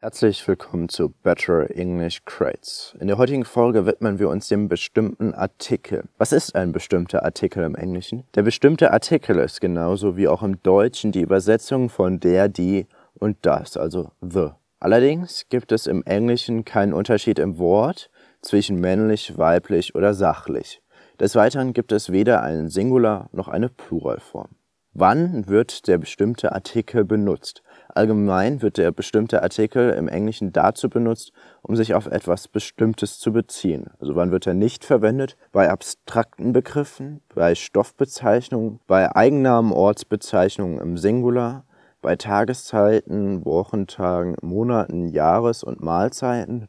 [0.00, 2.94] Herzlich willkommen zu Better English Crates.
[3.00, 6.04] In der heutigen Folge widmen wir uns dem bestimmten Artikel.
[6.18, 8.22] Was ist ein bestimmter Artikel im Englischen?
[8.36, 13.38] Der bestimmte Artikel ist genauso wie auch im Deutschen die Übersetzung von der, die und
[13.42, 14.50] das, also the.
[14.78, 18.08] Allerdings gibt es im Englischen keinen Unterschied im Wort
[18.40, 20.80] zwischen männlich, weiblich oder sachlich.
[21.18, 24.50] Des Weiteren gibt es weder einen Singular noch eine Pluralform.
[24.94, 27.62] Wann wird der bestimmte Artikel benutzt?
[27.98, 33.32] Allgemein wird der bestimmte Artikel im Englischen dazu benutzt, um sich auf etwas Bestimmtes zu
[33.32, 33.90] beziehen.
[33.98, 35.36] Also wann wird er nicht verwendet?
[35.50, 41.64] Bei abstrakten Begriffen, bei Stoffbezeichnungen, bei Eigennamen, Ortsbezeichnungen im Singular,
[42.00, 46.68] bei Tageszeiten, Wochentagen, Monaten, Jahres- und Mahlzeiten,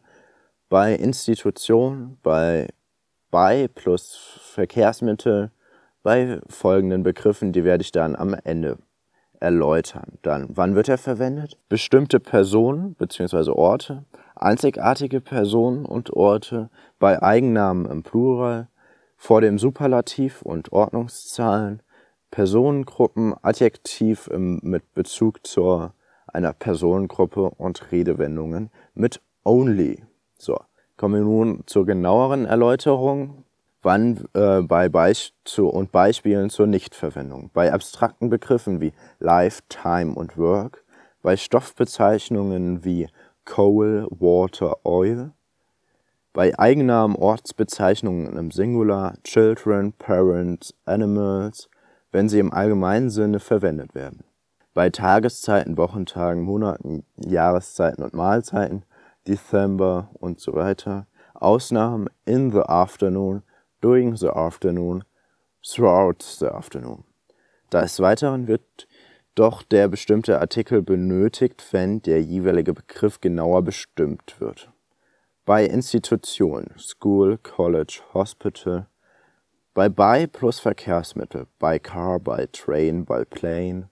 [0.68, 2.70] bei Institutionen, bei
[3.30, 5.52] bei plus Verkehrsmittel,
[6.02, 8.80] bei folgenden Begriffen, die werde ich dann am Ende
[9.40, 10.18] erläutern.
[10.22, 11.58] Dann, wann wird er verwendet?
[11.70, 13.52] Bestimmte Personen bzw.
[13.52, 18.68] Orte, einzigartige Personen und Orte, bei Eigennamen im Plural,
[19.18, 21.82] vor dem Superlativ und Ordnungszahlen,
[22.32, 25.92] Personengruppen, Adjektiv im, mit Bezug zu
[26.28, 30.04] einer Personengruppe und Redewendungen mit only.
[30.38, 30.58] So,
[30.96, 33.44] kommen wir nun zur genaueren Erläuterung
[33.82, 40.14] wann äh, bei Beis zu, und Beispielen zur Nichtverwendung, bei abstrakten Begriffen wie Life, Time
[40.16, 40.84] und Work,
[41.22, 43.08] bei Stoffbezeichnungen wie
[43.46, 45.32] Coal, Water, Oil,
[46.34, 51.70] bei Eigennamen, Ortsbezeichnungen im Singular, Children, Parents, Animals,
[52.12, 54.24] wenn sie im allgemeinen Sinne verwendet werden.
[54.74, 58.84] Bei Tageszeiten, Wochentagen, Monaten, Jahreszeiten und Mahlzeiten,
[59.28, 61.08] December und so weiter.
[61.34, 63.44] Ausnahmen in the afternoon,
[63.82, 65.04] during the afternoon,
[65.64, 67.04] throughout the afternoon.
[67.72, 68.88] Des Weiteren wird
[69.36, 74.70] doch der bestimmte Artikel benötigt, wenn der jeweilige Begriff genauer bestimmt wird.
[75.46, 78.88] Bei Institutionen, School, College, Hospital,
[79.74, 83.90] bei by plus Verkehrsmittel, by car, by train, by plane,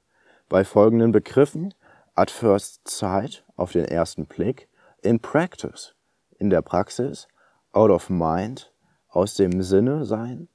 [0.49, 1.73] bei folgenden Begriffen
[2.15, 4.67] at first sight, auf den ersten Blick,
[5.01, 5.93] in practice,
[6.39, 7.27] in der Praxis,
[7.73, 8.71] out of mind,
[9.09, 10.47] aus dem Sinne sein,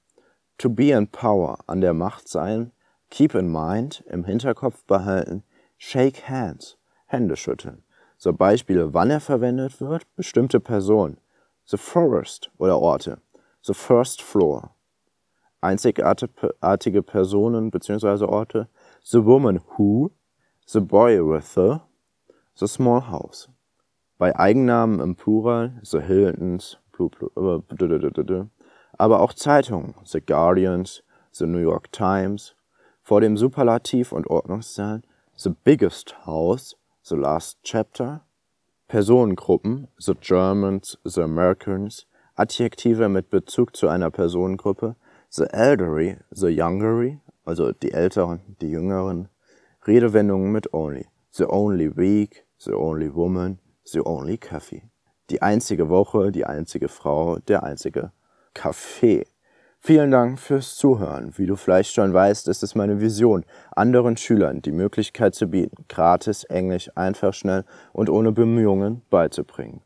[0.59, 2.73] to be in power, an der Macht sein,
[3.11, 5.43] keep in mind, im Hinterkopf behalten,
[5.77, 6.77] shake hands,
[7.07, 7.83] Hände schütteln.
[8.17, 11.19] So Beispiele, wann er verwendet wird, bestimmte Personen,
[11.65, 13.21] the forest oder Orte,
[13.63, 14.71] the first floor,
[15.61, 18.25] einzigartige Personen bzw.
[18.25, 18.69] Orte,
[19.05, 20.13] the woman who,
[20.67, 21.81] the boy with the,
[22.59, 23.49] the small house.
[24.19, 26.79] Bei Eigennamen im Plural, the Hiltons,
[28.99, 31.03] aber auch Zeitungen, The Guardians,
[31.33, 32.55] The New York Times,
[33.03, 35.03] vor dem Superlativ und Ordnungszahlen
[35.35, 38.21] The Biggest House, The Last Chapter,
[38.87, 42.07] Personengruppen, The Germans, The Americans,
[42.37, 44.97] Adjektive mit Bezug zu einer Personengruppe,
[45.31, 49.29] The Elderly, The Youngery, also die Älteren, die Jüngeren,
[49.87, 54.83] Redewendungen mit Only, The Only Week, The Only Woman, The Only Coffee
[55.33, 58.13] die einzige Woche, die einzige Frau, der einzige
[58.55, 59.27] Kaffee.
[59.81, 61.33] Vielen Dank fürs Zuhören.
[61.37, 63.45] Wie du vielleicht schon weißt, ist es meine Vision,
[63.75, 69.81] anderen Schülern die Möglichkeit zu bieten, gratis Englisch einfach schnell und ohne Bemühungen beizubringen.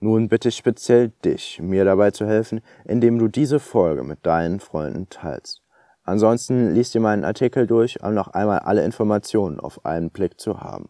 [0.00, 4.58] Nun bitte ich speziell dich, mir dabei zu helfen, indem du diese Folge mit deinen
[4.58, 5.62] Freunden teilst.
[6.04, 10.60] Ansonsten liest dir meinen Artikel durch, um noch einmal alle Informationen auf einen Blick zu
[10.60, 10.88] haben.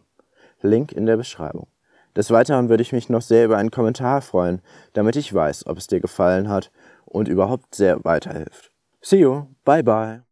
[0.61, 1.67] Link in der Beschreibung.
[2.15, 4.61] Des Weiteren würde ich mich noch sehr über einen Kommentar freuen,
[4.93, 6.71] damit ich weiß, ob es dir gefallen hat
[7.05, 8.71] und überhaupt sehr weiterhilft.
[9.01, 10.21] See you, bye bye.